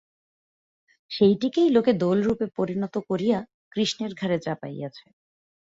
[1.11, 3.39] সেইটিকেই লোকে দোলরূপে পরিণত করিয়া
[3.71, 5.05] কৃষ্ণের ঘাড়ে চাপাইয়াছে।